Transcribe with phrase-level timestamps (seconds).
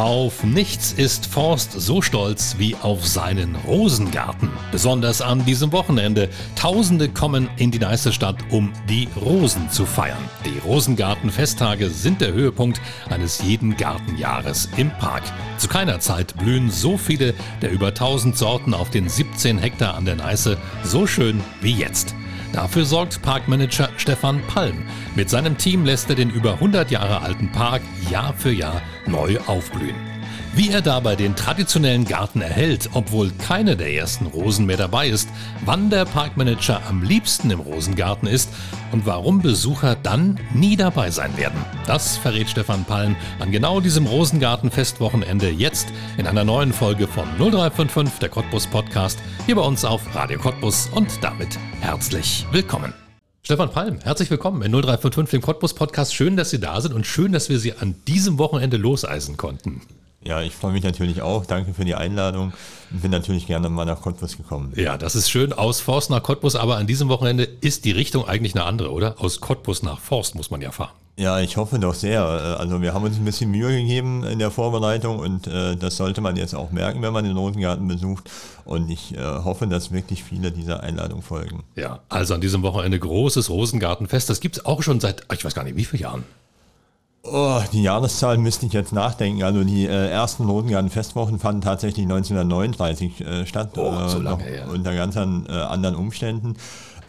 [0.00, 4.48] Auf nichts ist Forst so stolz wie auf seinen Rosengarten.
[4.72, 6.30] Besonders an diesem Wochenende.
[6.56, 10.16] Tausende kommen in die Neiße Stadt, um die Rosen zu feiern.
[10.46, 15.22] Die Rosengartenfesttage sind der Höhepunkt eines jeden Gartenjahres im Park.
[15.58, 20.06] Zu keiner Zeit blühen so viele der über 1000 Sorten auf den 17 Hektar an
[20.06, 22.14] der Neiße so schön wie jetzt.
[22.52, 24.82] Dafür sorgt Parkmanager Stefan Palm.
[25.14, 29.38] Mit seinem Team lässt er den über 100 Jahre alten Park Jahr für Jahr neu
[29.46, 30.09] aufblühen.
[30.52, 35.28] Wie er dabei den traditionellen Garten erhält, obwohl keine der ersten Rosen mehr dabei ist,
[35.64, 38.50] wann der Parkmanager am liebsten im Rosengarten ist
[38.90, 41.64] und warum Besucher dann nie dabei sein werden.
[41.86, 45.86] Das verrät Stefan Palm an genau diesem Rosengarten-Festwochenende jetzt
[46.18, 50.88] in einer neuen Folge von 0355, der Cottbus Podcast, hier bei uns auf Radio Cottbus
[50.92, 52.92] und damit herzlich willkommen.
[53.44, 56.12] Stefan Palm, herzlich willkommen in 0355, dem Cottbus Podcast.
[56.12, 59.82] Schön, dass Sie da sind und schön, dass wir Sie an diesem Wochenende loseisen konnten.
[60.22, 61.46] Ja, ich freue mich natürlich auch.
[61.46, 62.52] Danke für die Einladung.
[62.94, 64.72] Ich bin natürlich gerne mal nach Cottbus gekommen.
[64.76, 65.52] Ja, das ist schön.
[65.52, 69.14] Aus Forst nach Cottbus, aber an diesem Wochenende ist die Richtung eigentlich eine andere, oder?
[69.18, 70.92] Aus Cottbus nach Forst muss man ja fahren.
[71.16, 72.22] Ja, ich hoffe doch sehr.
[72.22, 76.20] Also wir haben uns ein bisschen Mühe gegeben in der Vorbereitung und äh, das sollte
[76.22, 78.30] man jetzt auch merken, wenn man den Rosengarten besucht.
[78.64, 81.62] Und ich äh, hoffe, dass wirklich viele dieser Einladung folgen.
[81.76, 84.30] Ja, also an diesem Wochenende großes Rosengartenfest.
[84.30, 86.24] Das gibt es auch schon seit, ich weiß gar nicht, wie viele Jahren.
[87.22, 89.42] Oh, die Jahreszahl müsste ich jetzt nachdenken.
[89.42, 94.66] Also die äh, ersten Rosengarten-Festwochen fanden tatsächlich 1939 äh, statt, oh, so äh, lange, ja.
[94.66, 96.56] unter ganz an, äh, anderen Umständen.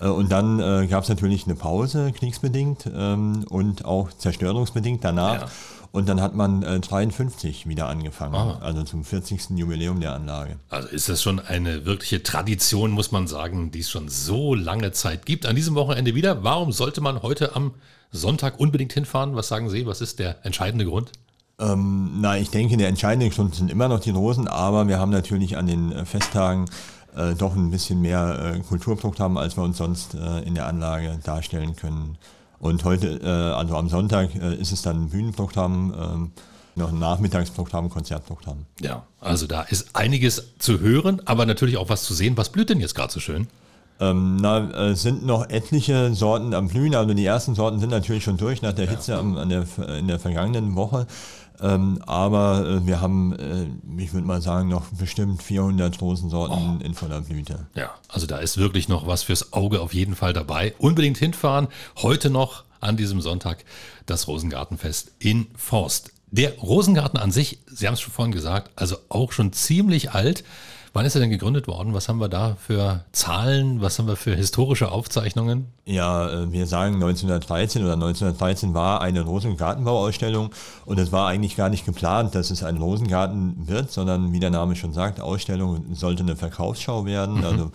[0.02, 5.42] Äh, und dann äh, gab es natürlich eine Pause, kriegsbedingt ähm, und auch zerstörungsbedingt danach.
[5.42, 5.48] Ja.
[5.92, 8.60] Und dann hat man äh, 53 wieder angefangen, Ah.
[8.62, 9.50] also zum 40.
[9.58, 10.56] Jubiläum der Anlage.
[10.70, 14.94] Also ist das schon eine wirkliche Tradition, muss man sagen, die es schon so lange
[14.94, 15.46] Zeit gibt.
[15.46, 16.44] An diesem Wochenende wieder.
[16.44, 17.74] Warum sollte man heute am
[18.12, 19.36] Sonntag unbedingt hinfahren?
[19.36, 19.86] Was sagen Sie?
[19.86, 21.12] Was ist der entscheidende Grund?
[21.60, 25.12] Ähm, na, ich denke, der entscheidende Grund sind immer noch die Rosen, aber wir haben
[25.12, 26.66] natürlich an den äh, Festtagen
[27.16, 31.20] äh, doch ein bisschen mehr äh, Kulturprogramm, als wir uns sonst äh, in der Anlage
[31.24, 32.18] darstellen können.
[32.62, 36.32] Und heute, äh, also am Sonntag, äh, ist es dann ein Bühnenprogramm, ähm,
[36.76, 38.68] noch ein Nachmittagsprogramm, Konzertprogramm.
[38.80, 42.38] Ja, also da ist einiges zu hören, aber natürlich auch was zu sehen.
[42.38, 43.48] Was blüht denn jetzt gerade so schön?
[44.00, 48.24] Ähm, na, äh, sind noch etliche Sorten am Blühen, also die ersten Sorten sind natürlich
[48.24, 49.66] schon durch nach der Hitze am, an der,
[49.98, 51.08] in der vergangenen Woche.
[51.62, 56.94] Ähm, aber äh, wir haben, äh, ich würde mal sagen, noch bestimmt 400 Rosensorten in
[56.94, 57.68] voller Blüte.
[57.76, 60.74] Ja, also da ist wirklich noch was fürs Auge auf jeden Fall dabei.
[60.80, 61.68] Unbedingt hinfahren.
[61.98, 63.64] Heute noch an diesem Sonntag
[64.06, 66.12] das Rosengartenfest in Forst.
[66.32, 70.44] Der Rosengarten an sich, Sie haben es schon vorhin gesagt, also auch schon ziemlich alt.
[70.94, 71.94] Wann ist er denn gegründet worden?
[71.94, 73.82] Was haben wir da für Zahlen?
[73.82, 75.68] Was haben wir für historische Aufzeichnungen?
[75.86, 80.50] Ja, äh, wir sagen 1913 oder 1913 war eine Rosengartenbauausstellung
[80.86, 84.50] und es war eigentlich gar nicht geplant, dass es ein Rosengarten wird, sondern wie der
[84.50, 87.46] Name schon sagt, Ausstellung sollte eine Verkaufsschau werden.
[87.46, 87.72] Also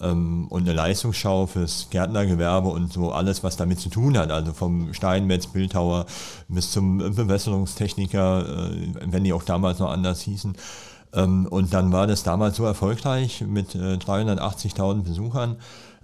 [0.00, 4.30] ähm, und eine Leistungsschau fürs Gärtnergewerbe und so alles, was damit zu tun hat.
[4.30, 6.06] Also vom Steinmetz, Bildhauer
[6.48, 10.56] bis zum Bewässerungstechniker, äh, wenn die auch damals noch anders hießen.
[11.12, 15.56] Ähm, und dann war das damals so erfolgreich mit äh, 380.000 Besuchern,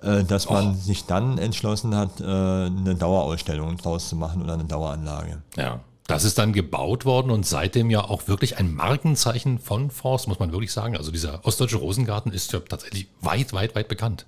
[0.02, 4.64] äh, dass man sich dann entschlossen hat, äh, eine Dauerausstellung draus zu machen oder eine
[4.64, 5.42] Daueranlage.
[5.56, 5.80] Ja.
[6.06, 10.38] Das ist dann gebaut worden und seitdem ja auch wirklich ein Markenzeichen von Forst, muss
[10.38, 10.98] man wirklich sagen.
[10.98, 14.26] Also dieser ostdeutsche Rosengarten ist ja tatsächlich weit, weit, weit bekannt.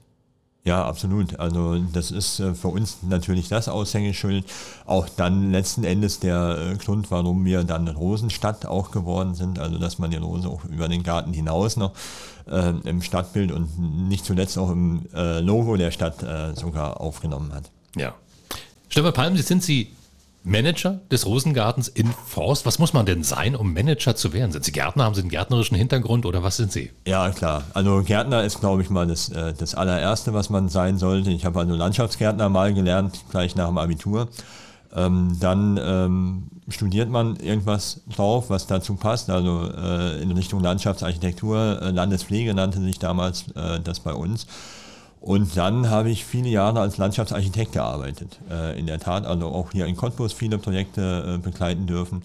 [0.67, 1.39] Ja, absolut.
[1.39, 4.45] Also das ist äh, für uns natürlich das Aushängeschild.
[4.85, 9.61] Auch dann letzten Endes der äh, Grund, warum wir dann Rosenstadt auch geworden sind.
[9.61, 11.93] Also dass man die Rose auch über den Garten hinaus noch
[12.51, 17.55] äh, im Stadtbild und nicht zuletzt auch im äh, Logo der Stadt äh, sogar aufgenommen
[17.55, 17.71] hat.
[17.95, 18.15] Ja.
[18.89, 19.93] Stefan Palm, sind Sie
[20.47, 22.67] Manager des Rosengartens in Forst.
[22.67, 24.53] Was muss man denn sein, um Manager zu werden?
[24.53, 25.05] Sind Sie Gärtner?
[25.05, 26.93] Haben Sie einen gärtnerischen Hintergrund oder was sind Sie?
[27.05, 27.65] Ja, klar.
[27.75, 31.31] Also Gärtner ist, glaube ich, mal das, äh, das allererste, was man sein sollte.
[31.31, 34.29] Ich habe also Landschaftsgärtner mal gelernt, gleich nach dem Abitur.
[34.95, 41.83] Ähm, dann ähm, studiert man irgendwas drauf, was dazu passt, also äh, in Richtung Landschaftsarchitektur,
[41.83, 44.47] äh, Landespflege nannte sich damals äh, das bei uns.
[45.21, 48.39] Und dann habe ich viele Jahre als Landschaftsarchitekt gearbeitet.
[48.51, 52.23] Äh, in der Tat, also auch hier in Cottbus viele Projekte äh, begleiten dürfen.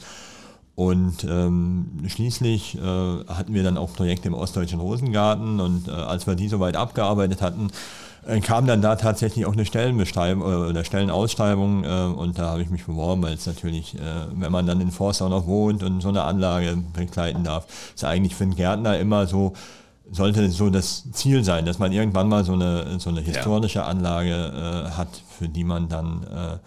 [0.76, 6.28] Und ähm, schließlich äh, hatten wir dann auch Projekte im Ostdeutschen Rosengarten und äh, als
[6.28, 7.68] wir die soweit abgearbeitet hatten,
[8.26, 11.84] äh, kam dann da tatsächlich auch eine Stellenbeschreibung äh, oder Stellenausschreibung
[12.16, 13.96] und da habe ich mich beworben, weil es natürlich,
[14.34, 18.04] wenn man dann in Forst auch noch wohnt und so eine Anlage begleiten darf, ist
[18.04, 19.54] eigentlich für einen Gärtner immer so
[20.12, 24.88] sollte so das Ziel sein, dass man irgendwann mal so eine, so eine historische Anlage
[24.88, 26.58] äh, hat, für die man dann äh,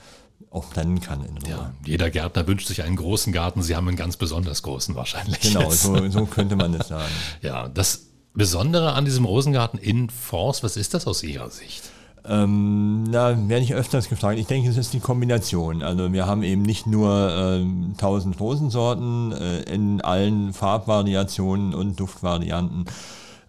[0.51, 1.21] auch planen kann.
[1.49, 3.63] ja, jeder Gärtner wünscht sich einen großen Garten.
[3.63, 5.41] Sie haben einen ganz besonders großen wahrscheinlich.
[5.41, 7.13] Genau, so, so könnte man es sagen.
[7.43, 11.85] ja, das Besondere an diesem Rosengarten in Forst, was ist das aus Ihrer Sicht?
[12.27, 14.39] Ähm, da werde ich öfters gefragt.
[14.41, 15.83] Ich denke, es ist die Kombination.
[15.83, 22.87] Also wir haben eben nicht nur ähm, 1000 Rosensorten äh, in allen Farbvariationen und Duftvarianten,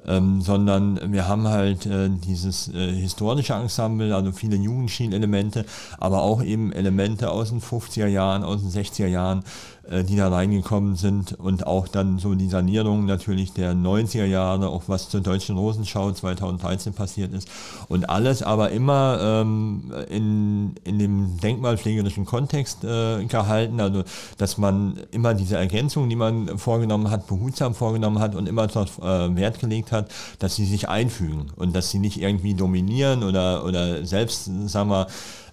[0.08, 5.66] ähm, sondern wir haben halt äh, dieses äh, historische Ensemble, also viele Jugendstil-Elemente,
[5.98, 9.44] aber auch eben Elemente aus den 50er Jahren, aus den 60er Jahren,
[9.90, 14.70] äh, die da reingekommen sind und auch dann so die Sanierung natürlich der 90er Jahre,
[14.70, 17.48] auch was zur Deutschen Rosenschau 2013 passiert ist.
[17.88, 24.04] Und alles aber immer ähm, in, in dem denkmalpflegerischen Kontext äh, gehalten, also
[24.38, 29.00] dass man immer diese Ergänzungen, die man vorgenommen hat, behutsam vorgenommen hat und immer darauf
[29.00, 30.10] äh, Wert gelegt hat,
[30.40, 35.08] dass sie sich einfügen und dass sie nicht irgendwie dominieren oder, oder selbst, sagen wir,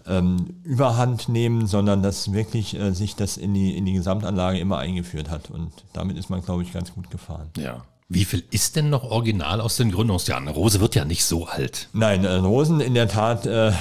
[0.06, 4.78] ähm, Überhand nehmen, sondern dass wirklich äh, sich das in die, in die Gesamtanlage immer
[4.78, 5.50] eingeführt hat.
[5.50, 7.50] Und damit ist man, glaube ich, ganz gut gefahren.
[7.56, 7.82] Ja.
[8.08, 10.46] Wie viel ist denn noch original aus den Gründungsjahren?
[10.48, 11.88] Rose wird ja nicht so alt.
[11.94, 13.72] Nein, äh, Rosen in der Tat äh,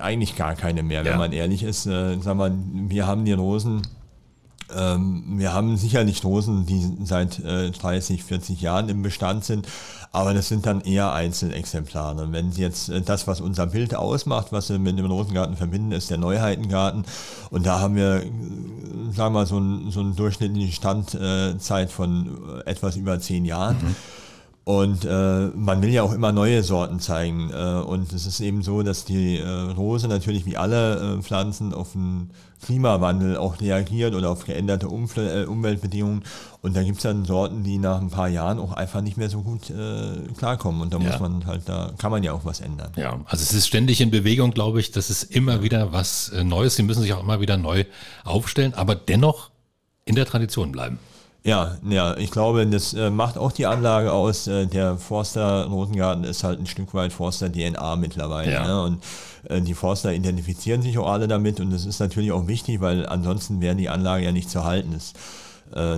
[0.00, 1.10] eigentlich gar keine mehr, ja.
[1.10, 1.86] wenn man ehrlich ist.
[1.86, 3.82] Äh, sag mal, wir haben die Rosen
[4.74, 9.66] ähm, wir haben sicherlich Rosen, die seit äh, 30, 40 Jahren im Bestand sind,
[10.12, 12.30] aber das sind dann eher Einzelexemplare.
[12.30, 15.92] Wenn Sie jetzt äh, das, was unser Bild ausmacht, was wir mit dem Rosengarten verbinden,
[15.92, 17.04] ist der Neuheitengarten.
[17.50, 18.22] Und da haben wir,
[19.12, 23.76] sagen wir mal, so, ein, so eine durchschnittliche Standzeit von äh, etwas über zehn Jahren.
[23.76, 23.96] Mhm.
[24.64, 27.50] Und äh, man will ja auch immer neue Sorten zeigen.
[27.50, 31.74] Äh, und es ist eben so, dass die äh, Rose natürlich wie alle äh, Pflanzen
[31.74, 32.30] auf den
[32.64, 36.24] Klimawandel auch reagiert oder auf geänderte Umfl äh, Umweltbedingungen.
[36.62, 39.28] Und da gibt es dann Sorten, die nach ein paar Jahren auch einfach nicht mehr
[39.28, 40.80] so gut äh, klarkommen.
[40.80, 41.10] Und da ja.
[41.10, 42.90] muss man halt, da kann man ja auch was ändern.
[42.96, 44.92] Ja, also es ist ständig in Bewegung, glaube ich.
[44.92, 46.76] Das ist immer wieder was Neues.
[46.76, 47.84] Sie müssen sich auch immer wieder neu
[48.24, 49.50] aufstellen, aber dennoch
[50.06, 50.98] in der Tradition bleiben.
[51.46, 54.46] Ja, ja, ich glaube, das äh, macht auch die Anlage aus.
[54.46, 58.50] Äh, der Forster Rosengarten ist halt ein Stück weit Forster DNA mittlerweile.
[58.50, 58.66] Ja.
[58.66, 58.82] Ne?
[58.82, 59.04] Und
[59.50, 63.04] äh, die Forster identifizieren sich auch alle damit und das ist natürlich auch wichtig, weil
[63.06, 64.94] ansonsten wäre die Anlage ja nicht zu halten.
[64.94, 65.12] Es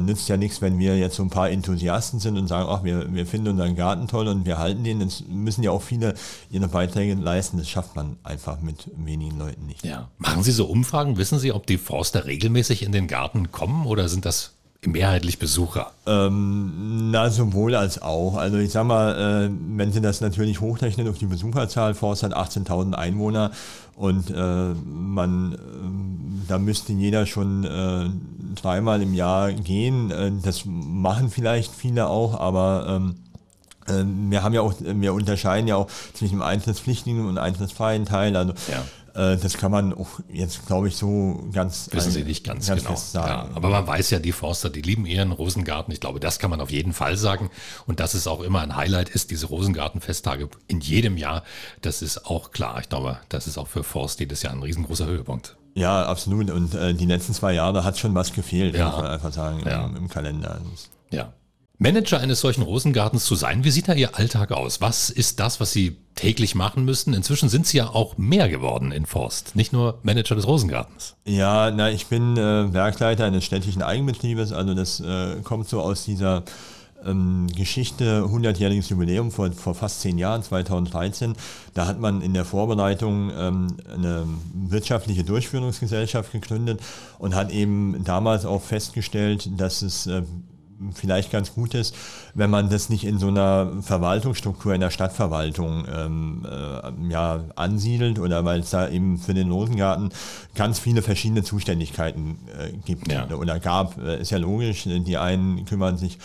[0.01, 3.13] nützt ja nichts, wenn wir jetzt so ein paar Enthusiasten sind und sagen, ach, wir,
[3.13, 5.01] wir finden unseren Garten toll und wir halten den.
[5.01, 6.15] Das müssen ja auch viele
[6.51, 7.59] ihre Beiträge leisten.
[7.59, 9.85] Das schafft man einfach mit wenigen Leuten nicht.
[9.85, 10.09] Ja.
[10.17, 11.19] Machen Sie so Umfragen?
[11.19, 15.93] Wissen Sie, ob die Forster regelmäßig in den Garten kommen oder sind das mehrheitlich Besucher?
[16.07, 18.37] Ähm, na, sowohl als auch.
[18.37, 22.37] Also ich sag mal, äh, wenn Sie das natürlich hochrechnen auf die Besucherzahl, Forst hat
[22.37, 23.51] 18.000 Einwohner
[23.95, 28.11] und äh, man, äh, da müsste jeder schon äh,
[28.61, 30.11] dreimal im Jahr gehen.
[30.11, 33.15] Äh, das machen vielleicht viele auch, aber ähm,
[33.89, 38.37] äh, wir haben ja auch, wir unterscheiden ja auch zwischen dem eintrittspflichtigen und eintrittsfreien Teil.
[38.37, 38.85] Also ja.
[39.17, 42.83] Äh, das kann man auch jetzt, glaube ich, so ganz wissen Sie nicht ganz, ganz
[42.85, 42.97] genau.
[42.97, 43.51] sagen.
[43.51, 45.93] Ja, aber man weiß ja, die Forster, die lieben ihren Rosengarten.
[45.93, 47.51] Ich glaube, das kann man auf jeden Fall sagen.
[47.87, 51.45] Und dass es auch immer ein Highlight ist, diese Rosengartenfesttage in jedem Jahr,
[51.81, 52.81] das ist auch klar.
[52.81, 55.57] Ich glaube, das ist auch für Forst jedes Jahr ein riesengroßer Höhepunkt.
[55.75, 56.51] Ja, absolut.
[56.51, 58.87] Und äh, die letzten zwei Jahre hat schon was gefehlt, ja.
[58.87, 59.87] muss man einfach sagen, ja.
[59.87, 60.61] im, im Kalender.
[61.11, 61.33] Ja.
[61.79, 64.81] Manager eines solchen Rosengartens zu sein, wie sieht da Ihr Alltag aus?
[64.81, 67.13] Was ist das, was Sie täglich machen müssen?
[67.13, 71.17] Inzwischen sind Sie ja auch mehr geworden in Forst, nicht nur Manager des Rosengartens.
[71.27, 76.05] Ja, na, ich bin äh, Werkleiter eines städtischen Eigenbetriebes, also das äh, kommt so aus
[76.07, 76.45] dieser
[77.05, 81.35] ähm, Geschichte, 100-jähriges Jubiläum vor, vor fast zehn Jahren, 2013.
[81.75, 86.81] Da hat man in der Vorbereitung ähm, eine wirtschaftliche Durchführungsgesellschaft gegründet
[87.19, 90.23] und hat eben damals auch festgestellt, dass es äh,
[90.93, 91.95] vielleicht ganz gut ist,
[92.35, 98.19] wenn man das nicht in so einer Verwaltungsstruktur in der Stadtverwaltung ähm, äh, ja, ansiedelt
[98.19, 100.11] oder weil es da eben für den Rosengarten
[100.55, 103.29] ganz viele verschiedene Zuständigkeiten äh, gibt ja.
[103.31, 103.99] oder gab.
[103.99, 106.19] Äh, ist ja logisch, die einen kümmern sich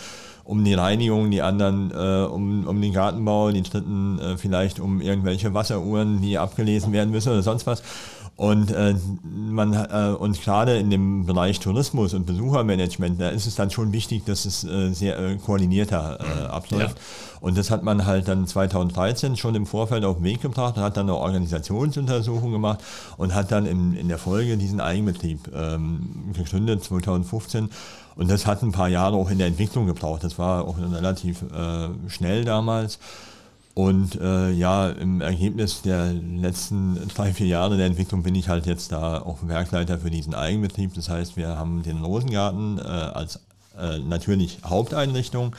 [0.44, 5.00] um die Reinigung, die anderen äh, um, um den Gartenbau, die dritten äh, vielleicht um
[5.00, 7.82] irgendwelche Wasseruhren, die abgelesen werden müssen oder sonst was.
[8.36, 13.54] Und, äh, man, äh, und gerade in dem Bereich Tourismus und Besuchermanagement, da ist es
[13.54, 16.96] dann schon wichtig, dass es äh, sehr äh, koordinierter äh, abläuft.
[16.96, 17.38] Ja.
[17.40, 20.96] Und das hat man halt dann 2013 schon im Vorfeld auf den Weg gebracht, hat
[20.96, 22.80] dann eine Organisationsuntersuchung gemacht
[23.16, 27.68] und hat dann in, in der Folge diesen Eigenbetrieb ähm, gegründet, 2015.
[28.16, 30.24] Und das hat ein paar Jahre auch in der Entwicklung gebraucht.
[30.24, 32.98] Das war auch relativ äh, schnell damals.
[33.74, 38.66] Und äh, ja, im Ergebnis der letzten drei, vier Jahre der Entwicklung bin ich halt
[38.66, 40.92] jetzt da auch Werkleiter für diesen Eigenbetrieb.
[40.94, 43.40] Das heißt, wir haben den Rosengarten äh, als
[43.78, 45.56] äh, natürlich Haupteinrichtung,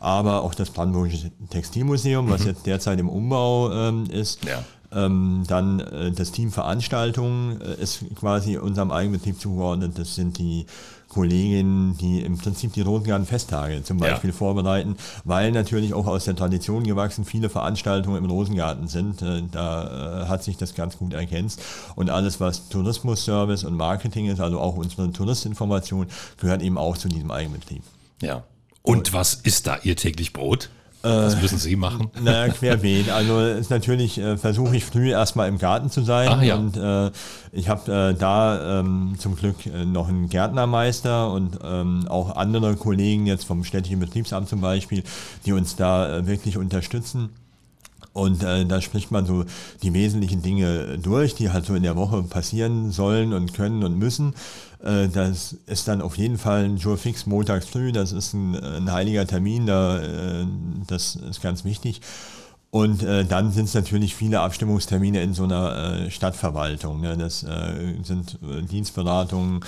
[0.00, 2.48] aber auch das Brandenburgische Textilmuseum, was mhm.
[2.48, 4.44] jetzt derzeit im Umbau ähm, ist.
[4.44, 4.64] Ja.
[4.94, 9.98] Ähm, dann äh, das Team Veranstaltungen äh, ist quasi unserem Eigenbetrieb zugeordnet.
[9.98, 10.66] Das sind die
[11.08, 14.36] Kolleginnen, die im Prinzip die Rosengarten-Festtage zum Beispiel ja.
[14.36, 19.22] vorbereiten, weil natürlich auch aus der Tradition gewachsen viele Veranstaltungen im Rosengarten sind.
[19.22, 21.60] Äh, da hat sich das ganz gut ergänzt.
[21.94, 26.06] Und alles, was Tourismusservice und Marketing ist, also auch unsere Touristinformation,
[26.38, 27.82] gehört eben auch zu diesem Eigenbetrieb.
[28.20, 28.44] Ja.
[28.82, 30.68] Und was ist da Ihr täglich Brot?
[31.04, 32.10] Das müssen Sie machen.
[32.22, 33.10] Naja, querbeet.
[33.10, 36.28] Also ist natürlich äh, versuche ich früh erstmal im Garten zu sein.
[36.30, 36.56] Ach, ja.
[36.56, 37.10] Und äh,
[37.52, 42.76] ich habe äh, da ähm, zum Glück äh, noch einen Gärtnermeister und ähm, auch andere
[42.76, 45.02] Kollegen jetzt vom städtischen Betriebsamt zum Beispiel,
[45.44, 47.30] die uns da äh, wirklich unterstützen.
[48.14, 49.44] Und äh, da spricht man so
[49.82, 53.98] die wesentlichen Dinge durch, die halt so in der Woche passieren sollen und können und
[53.98, 54.34] müssen.
[54.82, 58.54] Äh, das ist dann auf jeden Fall ein Jour fix montags früh, das ist ein,
[58.54, 60.46] ein heiliger Termin, da, äh,
[60.86, 62.00] das ist ganz wichtig.
[62.74, 67.02] Und äh, dann sind es natürlich viele Abstimmungstermine in so einer äh, Stadtverwaltung.
[67.02, 67.16] Ne?
[67.16, 69.60] Das äh, sind äh, Dienstberatungen,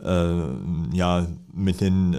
[0.00, 2.10] äh, ja, mit, den,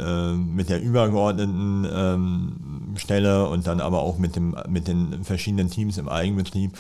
[0.54, 5.98] mit der übergeordneten ähm, Stelle und dann aber auch mit, dem, mit den verschiedenen Teams
[5.98, 6.74] im Eigenbetrieb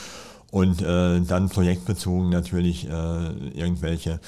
[0.52, 4.20] und dann projektbezogen natürlich irgendwelche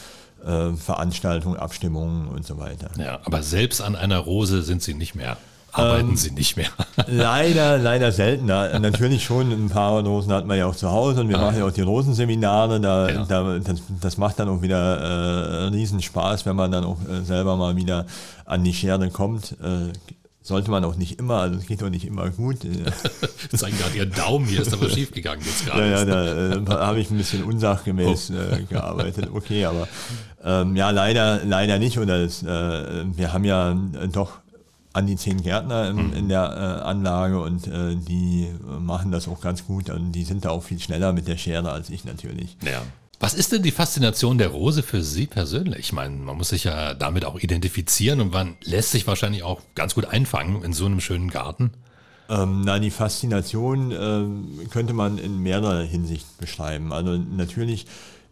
[0.41, 2.89] Veranstaltungen, Abstimmungen und so weiter.
[2.97, 5.37] Ja, aber selbst an einer Rose sind Sie nicht mehr
[5.77, 6.69] arbeiten ähm, Sie nicht mehr?
[7.07, 8.79] leider, leider seltener.
[8.79, 11.59] Natürlich schon ein paar Rosen hat man ja auch zu Hause und wir ah, machen
[11.59, 12.79] ja auch die Rosenseminare.
[12.79, 13.25] Da, ja.
[13.25, 17.23] da, das, das, macht dann auch wieder äh, riesen Spaß, wenn man dann auch äh,
[17.23, 18.05] selber mal wieder
[18.45, 19.53] an die Schere kommt.
[19.53, 19.91] Äh,
[20.45, 22.57] sollte man auch nicht immer, also es geht auch nicht immer gut.
[22.61, 25.89] Sie zeigen gerade Ihren Daumen, hier ist aber schief gegangen jetzt gerade.
[25.89, 28.55] Ja, ja, da äh, habe ich ein bisschen unsachgemäß oh.
[28.55, 29.29] äh, gearbeitet.
[29.33, 29.87] Okay, aber
[30.43, 31.97] ähm, ja, leider, leider nicht.
[31.97, 33.75] Oder das, äh, wir haben ja
[34.13, 34.33] doch
[34.95, 36.13] an die zehn Gärtner in, mhm.
[36.13, 38.47] in der äh, Anlage und äh, die
[38.79, 41.71] machen das auch ganz gut und die sind da auch viel schneller mit der Schere
[41.71, 42.55] als ich natürlich.
[42.63, 42.81] Ja.
[43.19, 45.79] Was ist denn die Faszination der Rose für Sie persönlich?
[45.79, 49.61] Ich meine, man muss sich ja damit auch identifizieren und man lässt sich wahrscheinlich auch
[49.73, 51.71] ganz gut einfangen in so einem schönen Garten.
[52.29, 56.93] Ähm, na, die Faszination äh, könnte man in mehrerer Hinsicht beschreiben.
[56.93, 57.85] Also natürlich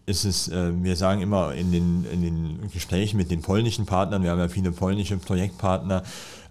[0.06, 4.24] ist es, äh, wir sagen immer in den, in den Gesprächen mit den polnischen Partnern,
[4.24, 6.04] wir haben ja viele polnische Projektpartner,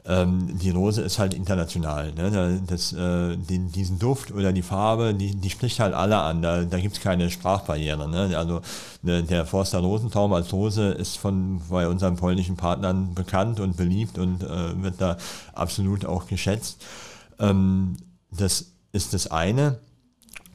[0.05, 2.13] ähm, die Rose ist halt international.
[2.13, 2.61] Ne?
[2.67, 6.43] Das, äh, den, diesen Duft oder die Farbe, die, die spricht halt alle an.
[6.43, 8.09] Da, da gibt es keine Sprachbarriere.
[8.09, 8.37] Ne?
[8.37, 8.63] Also
[9.03, 14.19] ne, der Forster Rosentraum als Rose ist von bei unseren polnischen Partnern bekannt und beliebt
[14.19, 15.17] und äh, wird da
[15.53, 16.85] absolut auch geschätzt.
[17.39, 17.97] Ähm,
[18.31, 19.79] das ist das eine.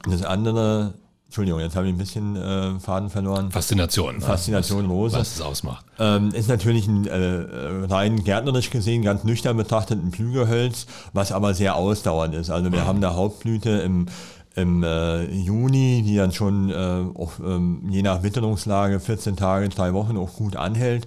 [0.04, 0.94] Das andere
[1.28, 3.50] Entschuldigung, jetzt habe ich ein bisschen äh, Faden verloren.
[3.50, 4.14] Faszination.
[4.14, 4.20] Ne?
[4.22, 5.18] Faszination was, Rose.
[5.18, 5.84] Was es ausmacht.
[5.98, 11.52] Ähm, ist natürlich ein äh, rein gärtnerisch gesehen, ganz nüchtern betrachtet ein Plügehölz, was aber
[11.52, 12.48] sehr ausdauernd ist.
[12.48, 12.86] Also wir mhm.
[12.86, 14.06] haben eine Hauptblüte im,
[14.56, 19.92] im äh, Juni, die dann schon äh, auch, ähm, je nach Witterungslage 14 Tage, drei
[19.92, 21.06] Wochen auch gut anhält.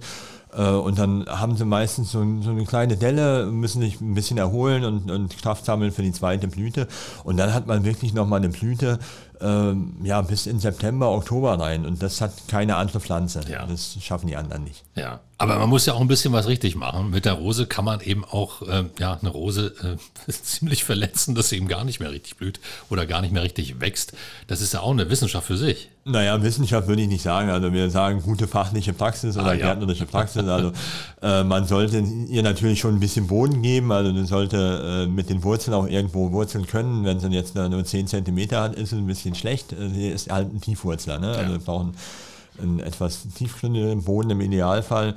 [0.56, 4.38] Äh, und dann haben sie meistens so, so, eine kleine Delle, müssen sich ein bisschen
[4.38, 6.88] erholen und, und Kraft sammeln für die zweite Blüte.
[7.24, 8.98] Und dann hat man wirklich nochmal eine Blüte,
[9.42, 11.84] ähm, ja, bis in September, Oktober rein.
[11.84, 13.40] Und das hat keine andere Pflanze.
[13.50, 13.66] Ja.
[13.66, 14.84] Das schaffen die anderen nicht.
[14.94, 17.10] Ja, aber man muss ja auch ein bisschen was richtig machen.
[17.10, 21.48] Mit der Rose kann man eben auch äh, ja, eine Rose äh, ziemlich verletzen, dass
[21.48, 24.12] sie eben gar nicht mehr richtig blüht oder gar nicht mehr richtig wächst.
[24.46, 25.88] Das ist ja auch eine Wissenschaft für sich.
[26.04, 27.50] Naja, Wissenschaft würde ich nicht sagen.
[27.50, 29.66] Also wir sagen gute fachliche Praxis oder ah, ja.
[29.66, 30.46] gärtnerische Praxis.
[30.46, 30.72] Also
[31.22, 33.90] äh, man sollte ihr natürlich schon ein bisschen Boden geben.
[33.90, 37.04] Also man sollte äh, mit den Wurzeln auch irgendwo wurzeln können.
[37.04, 39.72] Wenn sie jetzt nur 10 cm hat, ist es ein bisschen schlecht.
[39.72, 41.18] Äh, sie ist halt ein Tiefwurzler.
[41.18, 41.32] Ne?
[41.32, 41.94] Also wir brauchen
[42.60, 45.14] einen etwas tiefgründigen Boden im Idealfall.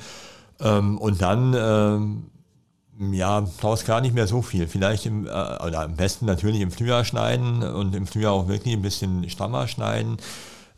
[0.60, 4.68] Ähm, und dann ähm, ja, brauchst gar nicht mehr so viel.
[4.68, 8.74] Vielleicht im, äh, oder am besten natürlich im Frühjahr schneiden und im Frühjahr auch wirklich
[8.74, 10.18] ein bisschen strammer schneiden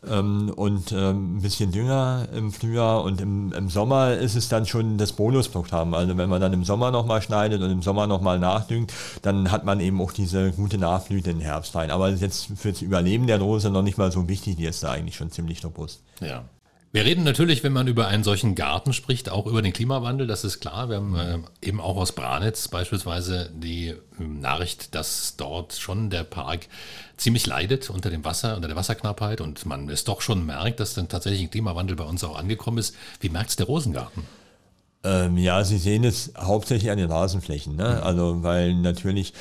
[0.06, 4.66] ähm, und ähm, ein bisschen Dünger im Frühjahr und im, im, Sommer ist es dann
[4.66, 5.94] schon das Bonusprogramm.
[5.94, 9.64] Also wenn man dann im Sommer nochmal schneidet und im Sommer nochmal nachdüngt, dann hat
[9.64, 11.90] man eben auch diese gute Nachblüte im Herbst rein.
[11.90, 14.92] Aber jetzt für das Überleben der Rose noch nicht mal so wichtig, die ist da
[14.92, 16.02] eigentlich schon ziemlich robust.
[16.20, 16.44] Ja.
[16.90, 20.42] Wir reden natürlich, wenn man über einen solchen Garten spricht, auch über den Klimawandel, das
[20.42, 20.88] ist klar.
[20.88, 26.24] Wir haben äh, eben auch aus Branitz beispielsweise die äh, Nachricht, dass dort schon der
[26.24, 26.66] Park
[27.18, 30.94] ziemlich leidet unter dem Wasser, unter der Wasserknappheit und man es doch schon merkt, dass
[30.94, 32.94] dann tatsächlich ein Klimawandel bei uns auch angekommen ist.
[33.20, 34.22] Wie merkt es der Rosengarten?
[35.04, 37.76] Ähm, ja, Sie sehen es hauptsächlich an den Rasenflächen.
[37.76, 37.98] Ne?
[38.00, 38.06] Mhm.
[38.06, 39.34] Also, weil natürlich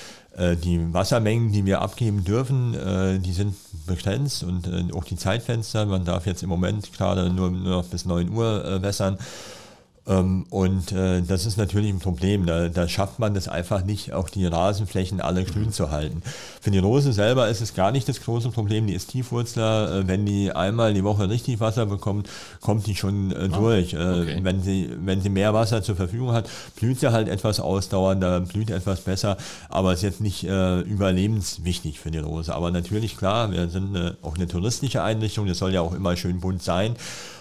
[0.56, 3.56] die Wassermengen, die wir abgeben dürfen, äh, die sind
[3.88, 5.86] begrenzt und äh, auch die Zeitfenster.
[5.86, 9.18] Man darf jetzt im Moment gerade nur noch bis 9 Uhr wässern.
[10.08, 12.46] Ähm, und äh, das ist natürlich ein Problem.
[12.46, 16.22] Da, da, schafft man das einfach nicht, auch die Rasenflächen alle grün zu halten.
[16.62, 18.88] Für die Rose selber ist es gar nicht das große Problem.
[18.88, 20.00] Die ist Tiefwurzler.
[20.00, 22.30] Äh, wenn die einmal die Woche richtig Wasser bekommt,
[22.62, 23.94] kommt die schon äh, ah, durch.
[23.94, 24.40] Äh, okay.
[24.44, 28.70] wenn, sie, wenn sie mehr Wasser zur Verfügung hat, blüht sie halt etwas ausdauernder, blüht
[28.70, 29.38] etwas besser.
[29.70, 32.56] Aber ist jetzt nicht äh, überlebenswichtig für die Rose.
[32.56, 35.48] Aber natürlich, klar, wir sind eine, auch eine touristische Einrichtung.
[35.48, 36.96] Das soll ja auch immer schön bunt sein.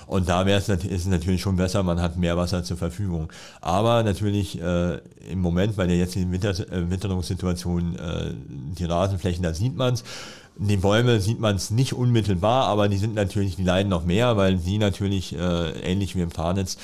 [0.07, 3.33] Und da wäre es, natürlich schon besser, man hat mehr Wasser zur Verfügung.
[3.61, 4.99] Aber natürlich äh,
[5.29, 8.35] im Moment bei der jetzigen Winter, äh, Witterungssituation, äh,
[8.79, 10.05] die Rasenflächen, da sieht man es.
[10.59, 14.37] Die Bäume sieht man es nicht unmittelbar, aber die sind natürlich, die leiden noch mehr,
[14.39, 16.79] weil die natürlich äh, ähnlich wie im Tarnitz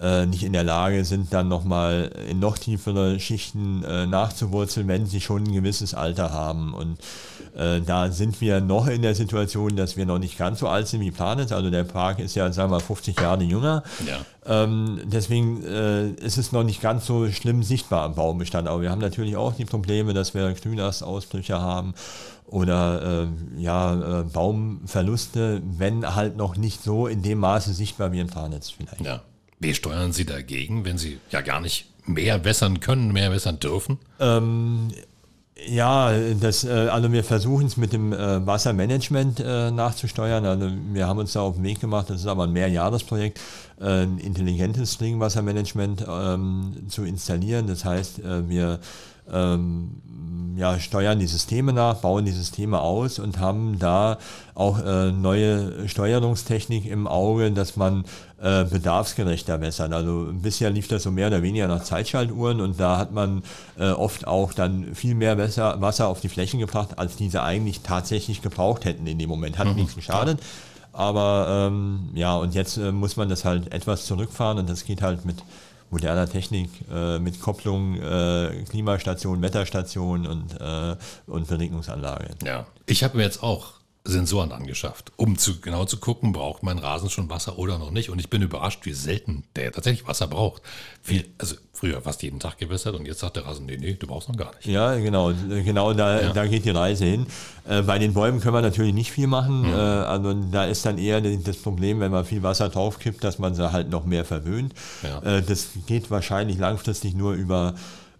[0.00, 5.06] äh, nicht in der Lage sind, dann nochmal in noch tiefere Schichten äh, nachzuwurzeln, wenn
[5.06, 6.74] sie schon ein gewisses Alter haben.
[6.74, 6.98] Und
[7.56, 10.88] äh, da sind wir noch in der Situation, dass wir noch nicht ganz so alt
[10.88, 11.52] sind wie Planet.
[11.52, 13.82] Also der Park ist ja, sagen wir, 50 Jahre jünger.
[14.06, 14.24] Ja.
[14.46, 18.66] Ähm, deswegen äh, ist es noch nicht ganz so schlimm sichtbar am Baumbestand.
[18.68, 21.94] Aber wir haben natürlich auch die Probleme, dass wir Grünastausbrüche haben
[22.46, 28.20] oder äh, ja, äh, Baumverluste, wenn halt noch nicht so in dem Maße sichtbar wie
[28.20, 29.00] im Tarnetz vielleicht.
[29.00, 29.22] Ja.
[29.60, 33.98] Wie steuern Sie dagegen, wenn Sie ja gar nicht mehr wässern können, mehr wässern dürfen?
[34.20, 34.88] Ähm,
[35.56, 40.44] ja, das, äh, also wir versuchen es mit dem äh, Wassermanagement äh, nachzusteuern.
[40.44, 43.40] Also wir haben uns da auf den Weg gemacht, das ist aber ein Mehrjahresprojekt,
[43.80, 47.66] ein intelligentes Trinkwassermanagement ähm, zu installieren.
[47.66, 48.78] Das heißt, wir
[49.32, 50.02] ähm,
[50.56, 54.18] ja, steuern die Systeme nach, bauen die Systeme aus und haben da
[54.54, 58.04] auch äh, neue Steuerungstechnik im Auge, dass man
[58.40, 59.92] äh, bedarfsgerechter wässert.
[59.92, 63.42] Also bisher lief das so mehr oder weniger nach Zeitschaltuhren und da hat man
[63.78, 67.80] äh, oft auch dann viel mehr Wasser, Wasser auf die Flächen gebracht, als diese eigentlich
[67.80, 69.58] tatsächlich gebraucht hätten in dem Moment.
[69.58, 69.74] Hat mhm.
[69.74, 70.38] nichts geschadet.
[70.92, 75.02] Aber ähm, ja, und jetzt äh, muss man das halt etwas zurückfahren und das geht
[75.02, 75.42] halt mit
[75.90, 82.30] moderner Technik äh, mit Kopplung, äh, Klimastation, Wetterstation und, äh, und Beregnungsanlage.
[82.44, 83.74] Ja, ich habe mir jetzt auch
[84.06, 88.10] Sensoren angeschafft, um zu, genau zu gucken, braucht mein Rasen schon Wasser oder noch nicht.
[88.10, 90.60] Und ich bin überrascht, wie selten der tatsächlich Wasser braucht.
[91.02, 94.06] Viel, also früher fast jeden Tag gewässert und jetzt sagt der Rasen, nee, nee, du
[94.06, 94.66] brauchst noch gar nicht.
[94.66, 96.32] Ja, genau, genau da, ja.
[96.34, 97.26] da geht die Reise hin.
[97.66, 99.62] Äh, bei den Bäumen können wir natürlich nicht viel machen.
[99.62, 99.72] Mhm.
[99.72, 103.54] Äh, also da ist dann eher das Problem, wenn man viel Wasser draufkippt, dass man
[103.54, 104.74] sie halt noch mehr verwöhnt.
[105.02, 105.20] Ja.
[105.22, 107.74] Äh, das geht wahrscheinlich langfristig nur über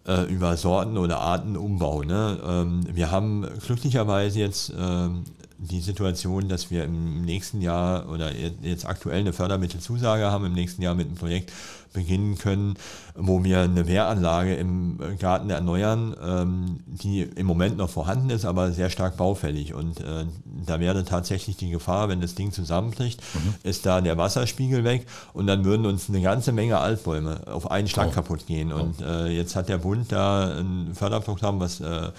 [0.06, 2.02] äh, über Sorten oder Artenumbau.
[2.02, 2.38] Ne?
[2.46, 5.24] Ähm, wir haben glücklicherweise jetzt ähm,
[5.58, 10.82] die Situation, dass wir im nächsten Jahr oder jetzt aktuell eine Fördermittelzusage haben, im nächsten
[10.82, 11.52] Jahr mit einem Projekt
[11.94, 12.74] beginnen können,
[13.14, 18.72] wo wir eine Wehranlage im Garten erneuern, ähm, die im Moment noch vorhanden ist, aber
[18.72, 19.72] sehr stark baufällig.
[19.72, 20.26] Und äh,
[20.66, 23.54] da wäre tatsächlich die Gefahr, wenn das Ding zusammenbricht, mhm.
[23.62, 27.88] ist da der Wasserspiegel weg und dann würden uns eine ganze Menge Altbäume auf einen
[27.88, 28.14] Schlag oh.
[28.14, 28.72] kaputt gehen.
[28.72, 29.04] Und oh.
[29.04, 32.10] äh, jetzt hat der Bund da ein Förderprogramm, was äh,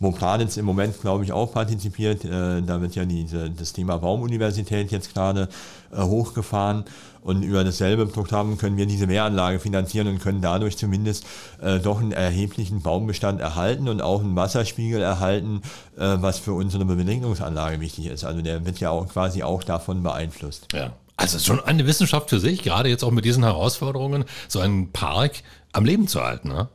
[0.00, 2.24] wo Planitz im Moment, glaube ich, auch partizipiert.
[2.24, 5.48] Äh, da wird ja diese, das Thema Baumuniversität jetzt gerade
[5.92, 6.84] äh, hochgefahren.
[7.22, 11.26] Und über dasselbe Programm können wir diese Mehranlage finanzieren und können dadurch zumindest
[11.60, 15.60] äh, doch einen erheblichen Baumbestand erhalten und auch einen Wasserspiegel erhalten,
[15.98, 18.24] äh, was für unsere Beregnungsanlage wichtig ist.
[18.24, 20.68] Also der wird ja auch quasi auch davon beeinflusst.
[20.72, 20.92] Ja.
[21.18, 25.42] Also schon eine Wissenschaft für sich, gerade jetzt auch mit diesen Herausforderungen, so einen Park
[25.72, 26.48] am Leben zu halten.
[26.48, 26.68] Ne?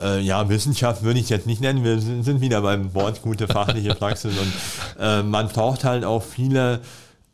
[0.00, 1.84] Äh, ja, Wissenschaft würde ich jetzt nicht nennen.
[1.84, 4.52] Wir sind, wieder beim Wort gute fachliche Praxis und
[4.98, 6.80] äh, man braucht halt auch viele,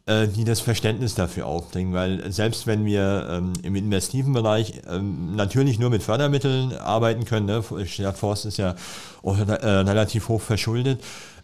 [0.06, 5.36] äh, die das Verständnis dafür aufbringen, weil selbst wenn wir ähm, im investiven Bereich ähm,
[5.36, 7.62] natürlich nur mit Fördermitteln arbeiten können, ne?
[7.62, 8.74] Forst ist ja
[9.22, 11.02] auch äh, relativ hoch verschuldet,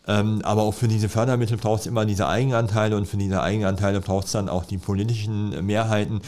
[0.09, 4.01] ähm, aber auch für diese Fördermittel braucht es immer diese Eigenanteile und für diese Eigenanteile
[4.01, 6.21] braucht es dann auch die politischen Mehrheiten.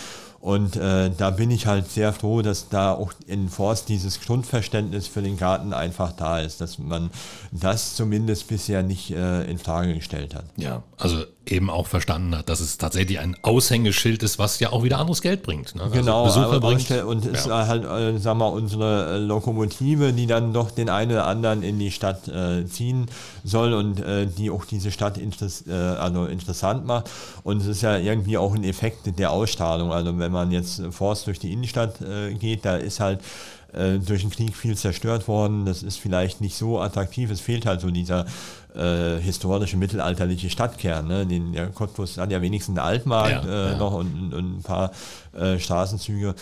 [0.44, 5.06] Und äh, da bin ich halt sehr froh, dass da auch in Forst dieses Grundverständnis
[5.06, 7.08] für den Garten einfach da ist, dass man
[7.50, 10.44] das zumindest bisher nicht äh, in Frage gestellt hat.
[10.58, 14.82] Ja, also eben auch verstanden hat, dass es tatsächlich ein Aushängeschild ist, was ja auch
[14.82, 15.74] wieder anderes Geld bringt.
[15.74, 15.82] Ne?
[15.82, 16.90] Also genau, also Besucher bringt.
[17.04, 17.66] und ist ja.
[17.66, 21.78] halt, äh, sagen wir, unsere äh, Lokomotive, die dann doch den einen oder anderen in
[21.78, 23.06] die Stadt äh, ziehen
[23.44, 27.10] soll und äh, die auch diese Stadt interess äh, also interessant macht.
[27.42, 29.92] Und es ist ja irgendwie auch ein Effekt der Ausstrahlung.
[29.92, 31.96] Also wenn man jetzt Forst durch die Innenstadt
[32.38, 33.20] geht, da ist halt
[33.72, 35.66] durch den Krieg viel zerstört worden.
[35.66, 37.30] Das ist vielleicht nicht so attraktiv.
[37.30, 38.24] Es fehlt halt so dieser
[38.74, 41.06] äh, historische mittelalterliche Stadtkern.
[41.06, 41.26] Ne?
[41.26, 43.78] Den, der Cottbus hat ja wenigstens einen Altmarkt Ja, äh, ja.
[43.78, 44.90] noch und, und ein paar
[45.32, 46.34] äh, Straßenzüge.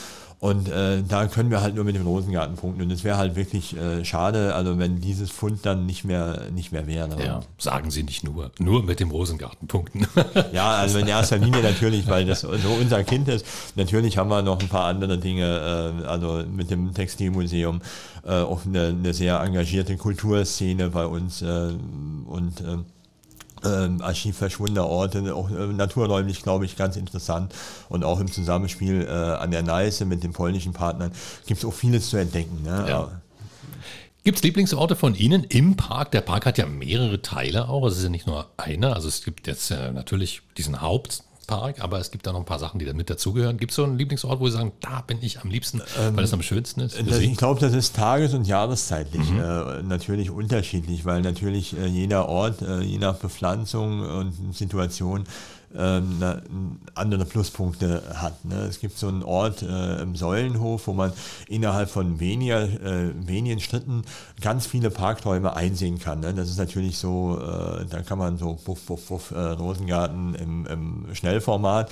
[0.43, 2.83] Und äh, da können wir halt nur mit dem Rosengarten punkten.
[2.83, 6.73] Und es wäre halt wirklich äh, schade, also wenn dieses Fund dann nicht mehr, nicht
[6.73, 7.11] mehr wäre.
[7.25, 8.51] Ja, sagen Sie nicht nur.
[8.59, 10.09] Nur mit dem Rosengarten punkten.
[10.53, 12.49] Ja, also in erster Linie natürlich, weil das so
[12.81, 13.47] unser Kind ist.
[13.77, 17.81] Natürlich haben wir noch ein paar andere Dinge, äh, also mit dem Textilmuseum,
[18.25, 21.71] äh, auch eine, eine sehr engagierte Kulturszene bei uns äh,
[22.27, 22.79] und äh,
[23.65, 27.55] ähm, Archiv verschwundener Orte, auch äh, naturräumlich, glaube ich, ganz interessant.
[27.89, 31.13] Und auch im Zusammenspiel äh, an der Neiße mit den polnischen Partnern
[31.47, 32.63] gibt es auch vieles zu entdecken.
[32.63, 32.85] Ne?
[32.89, 33.23] Ja.
[34.25, 36.13] Gibt es Lieblingsorte von Ihnen im Park?
[36.13, 37.87] Der Park hat ja mehrere Teile auch.
[37.87, 38.95] Es ist ja nicht nur einer.
[38.95, 40.81] Also es gibt jetzt äh, natürlich diesen
[41.43, 43.59] Hauptpark, aber es gibt da noch ein paar Sachen, die da mit dazugehören.
[43.59, 45.81] Gibt es so einen Lieblingsort, wo Sie sagen, da bin ich am liebsten,
[46.15, 46.99] weil es am schönsten ist?
[46.99, 52.63] ich glaube, das ist tages- und jahreszeitlich äh, natürlich unterschiedlich, weil natürlich äh, jeder Ort,
[52.63, 55.25] äh, je nach Bepflanzung und Situation,
[55.77, 58.45] ähm, andere Pluspunkte hat.
[58.45, 58.67] Ne?
[58.67, 61.13] Es gibt so einen Ort äh, im Säulenhof, wo man
[61.49, 64.03] innerhalb von weniger, äh, wenigen Schritten
[64.41, 66.21] ganz viele Parkträume einsehen kann.
[66.21, 66.35] Ne?
[66.35, 71.15] Das ist natürlich so, äh, da kann man so buff, buff, buff, Rosengarten im, im
[71.15, 71.91] Schnellformat.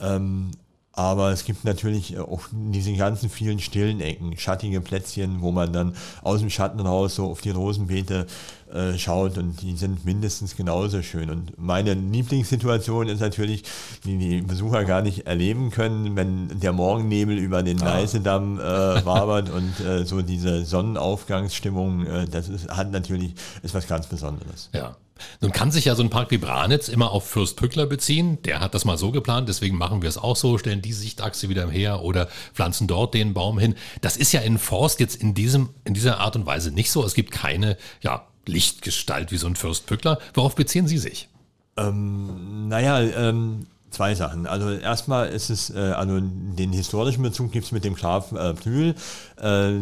[0.00, 0.50] Ähm,
[0.96, 5.96] aber es gibt natürlich auch diese ganzen vielen stillen Ecken, schattige Plätzchen, wo man dann
[6.22, 8.26] aus dem Schatten raus so auf die Rosenbeete
[8.72, 11.30] äh, schaut und die sind mindestens genauso schön.
[11.30, 13.64] Und meine Lieblingssituation ist natürlich,
[14.04, 18.62] die die Besucher gar nicht erleben können, wenn der Morgennebel über den Neißedamm äh,
[19.04, 24.70] wabert und äh, so diese Sonnenaufgangsstimmung, äh, das ist, hat natürlich, ist was ganz Besonderes.
[24.72, 24.96] Ja.
[25.40, 28.42] Nun kann sich ja so ein Park wie Branitz immer auf Fürst Pückler beziehen.
[28.42, 31.48] Der hat das mal so geplant, deswegen machen wir es auch so, stellen die Sichtachse
[31.48, 33.74] wieder her oder pflanzen dort den Baum hin.
[34.00, 37.04] Das ist ja in Forst jetzt in, diesem, in dieser Art und Weise nicht so.
[37.04, 40.18] Es gibt keine ja, Lichtgestalt wie so ein Fürst Pückler.
[40.34, 41.28] Worauf beziehen Sie sich?
[41.76, 44.46] Naja, ähm, zwei Sachen.
[44.46, 48.52] Also erstmal ist es, äh, also den historischen Bezug gibt es mit dem Graf äh,
[48.54, 48.94] Plühl,
[49.40, 49.72] äh,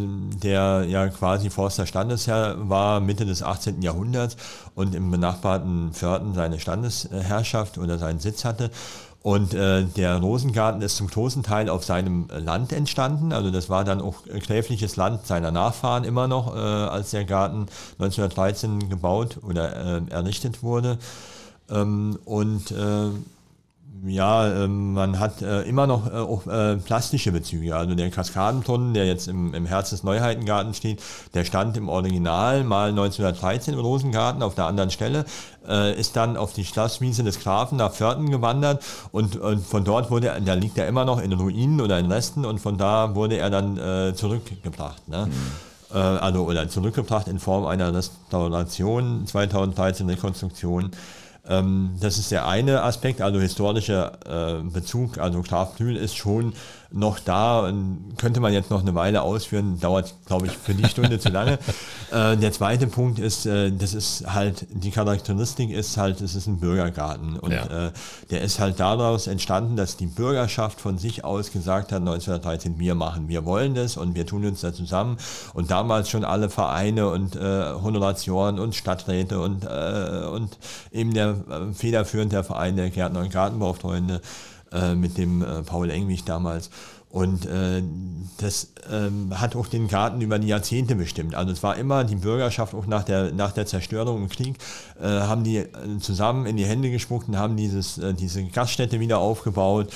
[0.43, 3.83] der ja quasi Forster Standesherr war Mitte des 18.
[3.83, 4.37] Jahrhunderts
[4.75, 8.71] und im benachbarten Pförten seine Standesherrschaft oder seinen Sitz hatte.
[9.23, 13.33] Und äh, der Rosengarten ist zum großen Teil auf seinem Land entstanden.
[13.33, 17.67] Also das war dann auch gräfliches Land seiner Nachfahren immer noch, äh, als der Garten
[18.01, 20.99] 1913 gebaut oder äh, errichtet wurde.
[21.71, 23.11] Ähm, und äh,
[24.05, 27.77] ja, ähm, man hat äh, immer noch äh, auch äh, plastische Bezüge.
[27.77, 31.01] Also der Kaskadenbrunnen, der jetzt im, im Herz des Neuheitengartens steht,
[31.35, 35.25] der stand im Original mal 1913 im Rosengarten auf der anderen Stelle,
[35.97, 40.27] ist dann auf die Schlosswiese des Grafen nach Pförten gewandert und, und von dort wurde
[40.29, 43.37] er, da liegt er immer noch in Ruinen oder in Resten und von da wurde
[43.37, 45.07] er dann äh, zurückgebracht.
[45.07, 45.29] Ne?
[45.93, 50.91] Äh, also oder zurückgebracht in Form einer Restauration, 2013 Rekonstruktion.
[51.49, 55.19] Ähm, das ist der eine Aspekt, also historischer äh, Bezug.
[55.19, 56.55] Also Graf Plühl ist schon
[56.93, 60.89] noch da und könnte man jetzt noch eine Weile ausführen, dauert, glaube ich, für die
[60.89, 61.59] Stunde zu lange.
[62.13, 66.47] Äh, der zweite Punkt ist, äh, das ist halt, die Charakteristik ist halt, es ist
[66.47, 67.87] ein Bürgergarten und Ja.
[67.87, 67.93] äh,
[68.31, 72.95] der ist halt daraus entstanden, dass die Bürgerschaft von sich aus gesagt hat, 1913, wir
[72.95, 75.17] machen, wir wollen das und wir tun uns da zusammen
[75.55, 80.59] und damals schon alle Vereine und äh, Honoratioren und Stadträte und, äh, und
[80.91, 84.21] eben der äh, federführende Verein der Gärtner und Gartenbaufreunde
[84.73, 86.71] äh, mit dem äh, Paul Engwig damals.
[87.13, 87.83] Und äh,
[88.39, 91.35] das ähm, hat auch den Garten über die Jahrzehnte bestimmt.
[91.35, 94.57] Also es war immer die Bürgerschaft, auch nach der, nach der Zerstörung im Krieg,
[94.99, 95.69] äh, haben die äh,
[96.01, 99.93] zusammen in die Hände gespuckt und haben dieses, äh, diese Gaststätte wieder aufgebaut.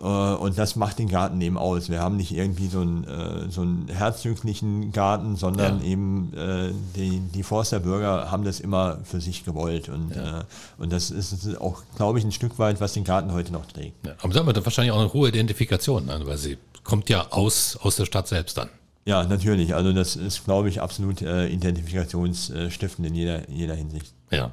[0.00, 1.90] Äh, Und das macht den Garten eben aus.
[1.90, 5.86] Wir haben nicht irgendwie so einen, äh, so einen herzoglichen Garten, sondern Ja.
[5.86, 9.88] eben äh, die, die Forsterbürger haben das immer für sich gewollt.
[9.88, 10.42] Und, äh,
[10.78, 14.06] und das ist auch, glaube ich, ein Stück weit, was den Garten heute noch trägt.
[14.06, 16.20] Ja, aber damit wahrscheinlich auch eine hohe Identifikation, ne?
[16.24, 18.68] weil sie kommt ja aus, aus der Stadt selbst dann.
[19.06, 19.74] Ja, natürlich.
[19.74, 24.12] Also das ist, glaube ich, absolut identifikationsstiftend in jeder, jeder Hinsicht.
[24.30, 24.52] Ja.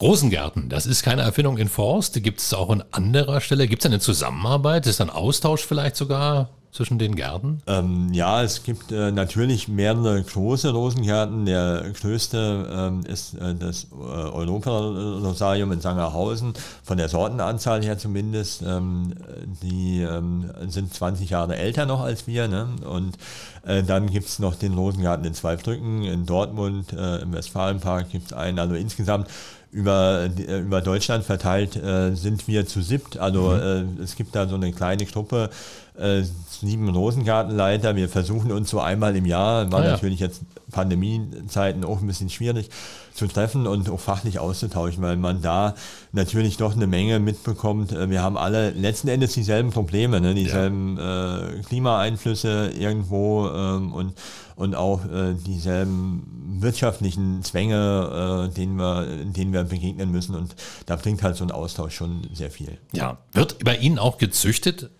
[0.00, 3.68] Rosengärten, das ist keine Erfindung in Forst, gibt es auch an anderer Stelle.
[3.68, 4.86] Gibt es eine Zusammenarbeit?
[4.86, 7.62] Ist ein Austausch vielleicht sogar zwischen den Gärten?
[7.68, 11.46] Ähm, ja, es gibt äh, natürlich mehrere große Rosengärten.
[11.46, 18.62] Der größte ähm, ist äh, das äh, Europa-Rosarium in Sangerhausen, von der Sortenanzahl her zumindest.
[18.62, 19.14] Ähm,
[19.62, 22.48] die ähm, sind 20 Jahre älter noch als wir.
[22.48, 22.66] Ne?
[22.84, 23.16] Und
[23.64, 28.26] äh, dann gibt es noch den Rosengarten in Zweibrücken, in Dortmund, äh, im Westfalenpark gibt
[28.26, 28.58] es einen.
[28.58, 29.28] Also insgesamt
[29.74, 33.18] über, äh, über Deutschland verteilt äh, sind wir zu siebt.
[33.18, 35.50] Also äh, es gibt da so eine kleine Gruppe
[35.98, 36.22] äh,
[36.60, 37.96] sieben Rosengartenleiter.
[37.96, 39.90] Wir versuchen uns so einmal im Jahr, war ah, ja.
[39.92, 42.70] natürlich jetzt Pandemiezeiten auch ein bisschen schwierig
[43.14, 45.74] zu treffen und auch fachlich auszutauschen, weil man da
[46.12, 47.90] natürlich doch eine Menge mitbekommt.
[47.90, 50.34] Äh, wir haben alle letzten Endes dieselben Probleme, ne?
[50.34, 51.48] dieselben ja.
[51.48, 54.14] äh, Klimaeinflüsse irgendwo ähm, und,
[54.56, 60.34] und auch äh, dieselben wirtschaftlichen Zwänge, äh, denen, wir, denen wir begegnen müssen.
[60.34, 60.54] Und
[60.86, 62.78] da bringt halt so ein Austausch schon sehr viel.
[62.92, 64.90] Ja, wird bei Ihnen auch gezüchtet?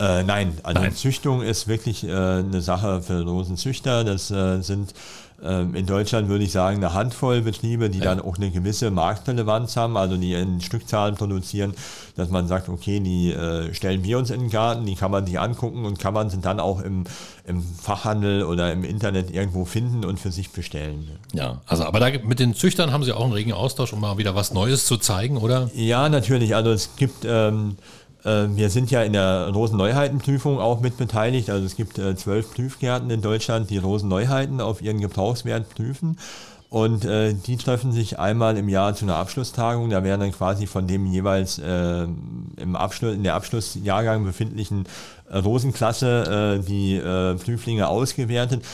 [0.00, 0.94] Äh, nein, also nein.
[0.94, 4.02] Züchtung ist wirklich äh, eine Sache für Rosenzüchter.
[4.04, 4.92] Das äh, sind
[5.42, 8.04] in Deutschland würde ich sagen eine Handvoll Betriebe, die ja.
[8.04, 11.74] dann auch eine gewisse Marktrelevanz haben, also die in Stückzahlen produzieren,
[12.16, 15.26] dass man sagt, okay, die äh, stellen wir uns in den Garten, die kann man
[15.26, 17.04] sich angucken und kann man sie dann auch im,
[17.46, 21.10] im Fachhandel oder im Internet irgendwo finden und für sich bestellen.
[21.32, 24.16] Ja, also aber da mit den Züchtern haben Sie auch einen regen Austausch, um mal
[24.16, 25.70] wieder was Neues zu zeigen, oder?
[25.74, 26.54] Ja, natürlich.
[26.54, 31.50] Also es gibt ähm, äh, wir sind ja in der Rosenneuheitenprüfung auch mit beteiligt.
[31.50, 36.16] Also es gibt äh, zwölf Prüfgärten in Deutschland, die Rosenneuheiten auf ihren Gebrauchswert prüfen.
[36.74, 39.90] Und äh, die treffen sich einmal im Jahr zu einer Abschlusstagung.
[39.90, 42.08] Da werden dann quasi von dem jeweils äh,
[42.56, 44.84] im Abschluss, in der Abschlussjahrgang befindlichen
[45.30, 48.64] äh, Rosenklasse äh, die äh, Prüflinge ausgewertet.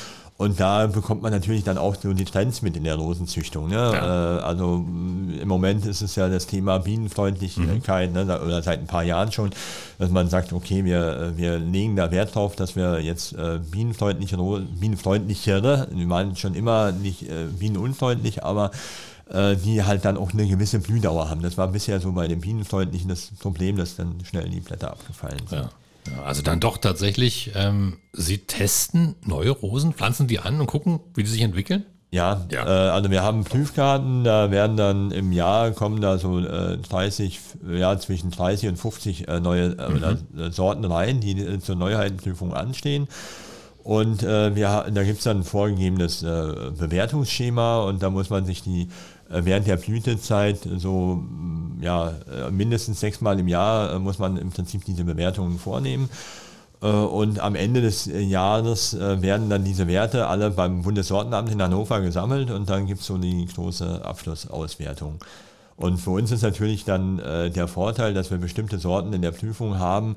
[0.41, 3.69] Und da bekommt man natürlich dann auch so die Trends mit in der Rosenzüchtung.
[3.69, 3.75] Ne?
[3.75, 4.39] Ja.
[4.39, 8.27] Äh, also im Moment ist es ja das Thema Bienenfreundlichkeit, mhm.
[8.27, 8.41] ne?
[8.41, 9.51] oder seit ein paar Jahren schon,
[9.99, 14.39] dass man sagt, okay, wir, wir legen da Wert drauf, dass wir jetzt äh, bienenfreundliche,
[14.39, 18.71] bienenfreundlichere, wir meinen schon immer nicht äh, bienenunfreundlich, aber
[19.29, 21.43] äh, die halt dann auch eine gewisse Blühdauer haben.
[21.43, 25.47] Das war bisher so bei den Bienenfreundlichen das Problem, dass dann schnell die Blätter abgefallen
[25.51, 25.65] sind.
[25.65, 25.71] Ja.
[26.25, 31.23] Also dann doch tatsächlich, ähm, Sie testen neue Rosen, pflanzen die an und gucken, wie
[31.23, 31.85] die sich entwickeln?
[32.13, 32.67] Ja, ja.
[32.67, 37.39] Äh, also wir haben Prüfkarten, da werden dann im Jahr kommen da so äh, 30,
[37.73, 40.53] ja zwischen 30 und 50 äh, neue äh, mhm.
[40.53, 43.07] Sorten rein, die äh, zur Neuheitenprüfung anstehen.
[43.85, 48.63] Und äh, wir, da gibt es dann ein vorgegebenes Bewertungsschema und da muss man sich
[48.63, 48.89] die
[49.31, 51.23] während der Blütezeit so
[51.81, 52.15] ja,
[52.51, 56.11] mindestens sechsmal im Jahr muss man im Prinzip diese Bewertungen vornehmen.
[56.83, 61.63] Äh, und am Ende des Jahres äh, werden dann diese Werte alle beim Bundessortenamt in
[61.63, 65.19] Hannover gesammelt und dann gibt es so die große Abschlussauswertung.
[65.77, 69.33] Und für uns ist natürlich dann äh, der Vorteil, dass wir bestimmte Sorten in der
[69.33, 70.17] Prüfung haben,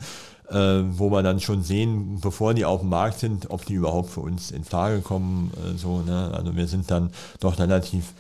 [0.50, 4.20] wo wir dann schon sehen, bevor die auf dem Markt sind, ob die überhaupt für
[4.20, 5.52] uns in Frage kommen.
[6.06, 6.32] ne?
[6.34, 8.14] Also wir sind dann doch relativ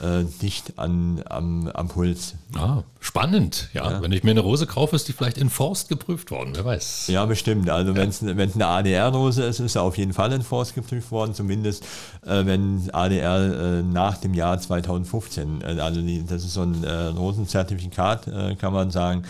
[0.00, 2.34] äh, dicht an, am, am Puls.
[2.56, 3.68] Ah, spannend.
[3.72, 6.52] Ja, ja, wenn ich mir eine Rose kaufe, ist die vielleicht in Forst geprüft worden,
[6.54, 7.06] wer weiß.
[7.08, 7.70] Ja, bestimmt.
[7.70, 7.96] Also ja.
[7.96, 8.08] wenn
[8.48, 11.84] es eine ADR-Rose ist, ist er auf jeden Fall in Forst geprüft worden, zumindest
[12.26, 16.82] äh, wenn ADR äh, nach dem Jahr 2015, äh, also die, das ist so ein
[16.82, 19.24] äh, Rosenzertifikat, äh, kann man sagen.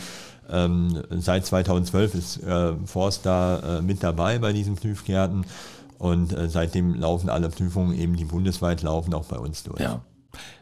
[0.51, 2.41] Ähm, seit 2012 ist
[2.85, 5.47] Forst da mit dabei bei diesen Prüfgärten.
[5.97, 9.81] Und seitdem laufen alle Prüfungen eben, die bundesweit laufen, auch bei uns durch.
[9.81, 10.03] Ja.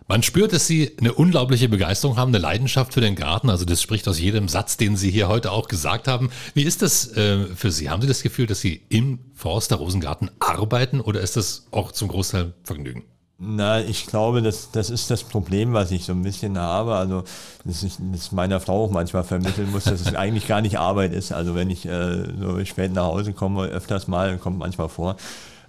[0.08, 3.48] Man spürt, dass Sie eine unglaubliche Begeisterung haben, eine Leidenschaft für den Garten.
[3.50, 6.30] Also das spricht aus jedem Satz, den Sie hier heute auch gesagt haben.
[6.54, 7.88] Wie ist das äh, für Sie?
[7.88, 12.08] Haben Sie das Gefühl, dass Sie im Forster Rosengarten arbeiten oder ist das auch zum
[12.08, 13.04] Großteil Vergnügen?
[13.44, 16.94] Na, ich glaube, das, das ist das Problem, was ich so ein bisschen habe.
[16.94, 17.24] Also,
[17.64, 21.12] das ich das meiner Frau auch manchmal vermitteln muss, dass es eigentlich gar nicht Arbeit
[21.12, 21.32] ist.
[21.32, 25.16] Also, wenn ich äh, so spät nach Hause komme, öfters mal, kommt manchmal vor,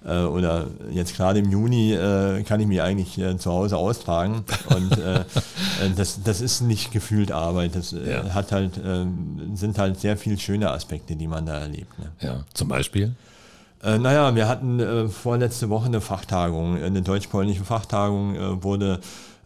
[0.05, 4.43] oder jetzt gerade im Juni äh, kann ich mich eigentlich äh, zu Hause austragen
[4.75, 5.23] und äh, äh,
[5.95, 8.33] das, das ist nicht gefühlt Arbeit, das äh, ja.
[8.33, 8.81] hat halt,
[9.53, 11.97] sind halt sehr viele schöne Aspekte, die man da erlebt.
[11.99, 12.11] Ne?
[12.19, 13.15] Ja, zum Beispiel?
[13.85, 19.01] naja, wir hatten vorletzte Woche eine Fachtagung, eine deutsch-polnische Fachtagung wurde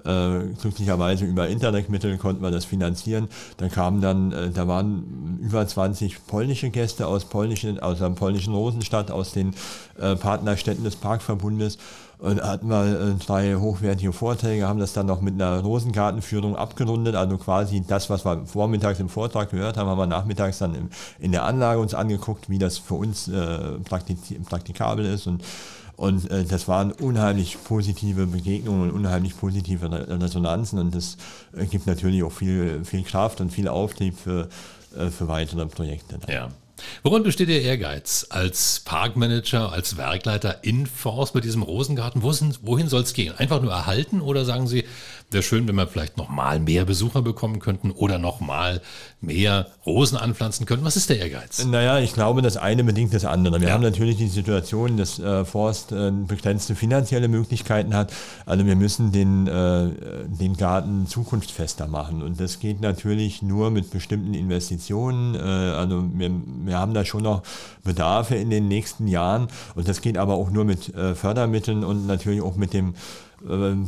[0.08, 3.28] äh, glücklicherweise über Internetmittel konnten wir das finanzieren.
[3.58, 8.54] Da kamen dann, äh, da waren über 20 polnische Gäste aus, polnischen, aus der polnischen
[8.54, 9.54] Rosenstadt, aus den
[10.00, 11.78] äh, Partnerstädten des Parkverbundes.
[12.20, 17.16] Und hatten wir äh, drei hochwertige Vorträge, haben das dann noch mit einer Rosengartenführung abgerundet.
[17.16, 20.90] Also quasi das, was wir vormittags im Vortrag gehört haben, haben wir nachmittags dann in,
[21.20, 25.28] in der Anlage uns angeguckt, wie das für uns äh, praktikabel ist.
[25.28, 25.44] Und
[25.98, 30.78] und äh, das waren unheimlich positive Begegnungen und unheimlich positive Resonanzen.
[30.78, 31.18] Und das
[31.58, 34.48] äh, gibt natürlich auch viel, viel Kraft und viel Auftrieb für,
[34.96, 36.20] äh, für weitere Projekte.
[36.30, 36.50] Ja.
[37.02, 42.22] Worin besteht Ihr Ehrgeiz als Parkmanager, als Werkleiter in Forst mit diesem Rosengarten?
[42.22, 43.34] Wohin soll es gehen?
[43.36, 44.84] Einfach nur erhalten oder sagen Sie,
[45.32, 48.82] wäre schön, wenn wir vielleicht nochmal mehr Besucher bekommen könnten oder nochmal
[49.20, 50.86] mehr Rosen anpflanzen könnten?
[50.86, 51.66] Was ist der Ehrgeiz?
[51.66, 53.60] Naja, ich glaube, das eine bedingt das andere.
[53.60, 53.74] Wir ja.
[53.74, 58.14] haben natürlich die Situation, dass äh, Forst äh, begrenzte finanzielle Möglichkeiten hat.
[58.46, 59.90] Also wir müssen den, äh,
[60.28, 62.22] den Garten zukunftsfester machen.
[62.22, 65.36] Und das geht natürlich nur mit bestimmten Investitionen.
[65.36, 66.32] Äh, also wir
[66.68, 67.44] wir haben da schon noch
[67.84, 72.06] Bedarfe in den nächsten Jahren und das geht aber auch nur mit äh, Fördermitteln und
[72.06, 72.94] natürlich auch mit dem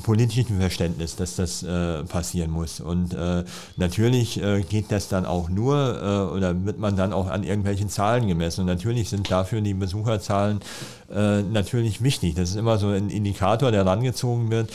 [0.04, 2.80] politischen Verständnis, dass das äh, passieren muss.
[2.80, 3.44] Und äh,
[3.78, 7.90] natürlich äh, geht das dann auch nur äh, oder wird man dann auch an irgendwelchen
[7.90, 8.62] Zahlen gemessen.
[8.62, 10.60] Und natürlich sind dafür die Besucherzahlen
[11.12, 12.36] äh, natürlich wichtig.
[12.36, 14.72] Das ist immer so ein Indikator, der rangezogen wird.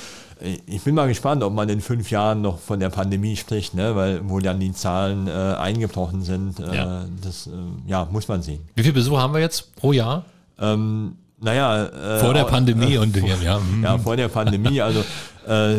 [0.66, 3.94] Ich bin mal gespannt, ob man in fünf Jahren noch von der Pandemie spricht, ne?
[3.94, 6.58] weil wo dann die Zahlen eingebrochen sind.
[6.58, 7.04] Ja.
[7.22, 7.48] Das
[7.86, 8.60] ja, muss man sehen.
[8.74, 10.24] Wie viele Besucher haben wir jetzt pro Jahr?
[10.58, 11.84] Ähm, naja.
[11.84, 13.60] Äh, vor der Pandemie äh, und vor, ja.
[13.82, 15.04] ja, vor der Pandemie, also
[15.46, 15.76] äh,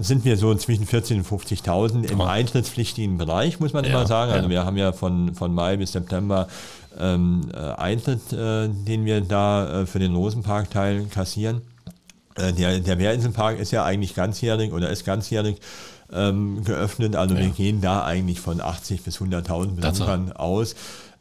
[0.00, 2.24] sind wir so zwischen 14.000 und 50.000 im oh.
[2.24, 4.32] eintrittspflichtigen Bereich, muss man ja, immer sagen.
[4.32, 4.50] Also ja.
[4.50, 6.48] wir haben ja von, von Mai bis September
[6.98, 11.62] ähm, äh, Eintritt, äh, den wir da äh, für den Rosenparkteil kassieren.
[12.36, 15.56] der, der Wehrinselpark ist ja eigentlich ganzjährig oder ist ganzjährig
[16.12, 17.16] ähm, geöffnet.
[17.16, 17.40] Also ja.
[17.40, 20.74] wir gehen da eigentlich von 80 bis 100.000 Besuchern aus.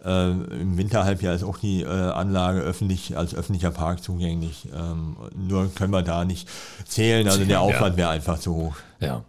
[0.04, 4.68] Äh, Im Winterhalbjahr ist auch die äh, Anlage öffentlich als öffentlicher Park zugänglich.
[4.74, 6.48] Ähm, nur können wir da nicht
[6.88, 7.28] zählen.
[7.28, 8.76] Also der Aufwand wäre einfach zu hoch.
[9.00, 9.24] Ja.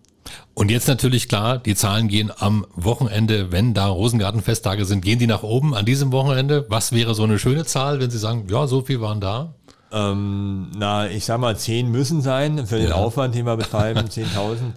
[0.54, 5.26] Und jetzt natürlich klar, die Zahlen gehen am Wochenende, wenn da Rosengartenfesttage sind, gehen die
[5.26, 6.66] nach oben an diesem Wochenende.
[6.68, 9.54] Was wäre so eine schöne Zahl, wenn Sie sagen, ja, so viel waren da?
[9.92, 12.94] Ähm, na, ich sag mal, 10 müssen sein für den ja.
[12.94, 14.72] Aufwand, den wir betreiben, 10.000.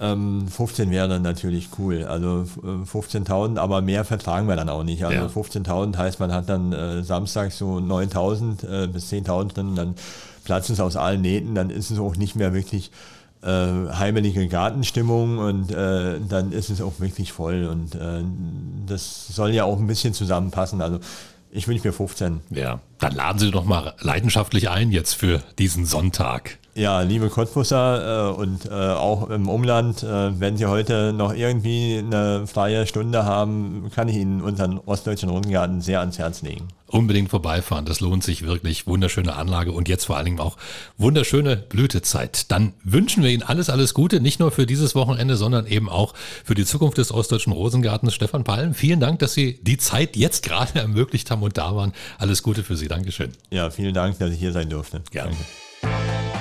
[0.00, 2.04] Ähm, 15 wäre dann natürlich cool.
[2.04, 5.04] Also 15.000, äh, aber mehr vertragen wir dann auch nicht.
[5.04, 5.26] Also ja.
[5.26, 9.94] 15.000 heißt, man hat dann äh, Samstag so 9.000 äh, bis 10.000 drin, dann
[10.44, 12.92] platzen es aus allen Nähten, dann ist es auch nicht mehr wirklich
[13.42, 18.22] äh, heimelige Gartenstimmung und äh, dann ist es auch wirklich voll und äh,
[18.86, 20.80] das soll ja auch ein bisschen zusammenpassen.
[20.80, 21.00] Also
[21.50, 22.40] ich wünsche mir 15.
[22.50, 26.58] Ja, dann laden Sie doch mal leidenschaftlich ein jetzt für diesen Sonntag.
[26.78, 31.98] Ja, liebe Cottbusser äh, und äh, auch im Umland, äh, wenn Sie heute noch irgendwie
[31.98, 36.68] eine freie Stunde haben, kann ich Ihnen unseren Ostdeutschen Rosengarten sehr ans Herz legen.
[36.86, 38.86] Unbedingt vorbeifahren, das lohnt sich wirklich.
[38.86, 40.56] Wunderschöne Anlage und jetzt vor allen Dingen auch
[40.98, 42.48] wunderschöne Blütezeit.
[42.52, 46.14] Dann wünschen wir Ihnen alles, alles Gute, nicht nur für dieses Wochenende, sondern eben auch
[46.44, 48.14] für die Zukunft des Ostdeutschen Rosengartens.
[48.14, 51.92] Stefan Palm, vielen Dank, dass Sie die Zeit jetzt gerade ermöglicht haben und da waren.
[52.18, 52.86] Alles Gute für Sie.
[52.86, 53.32] Dankeschön.
[53.50, 55.02] Ja, vielen Dank, dass ich hier sein durfte.
[55.10, 55.32] Gerne.
[55.82, 56.17] Danke.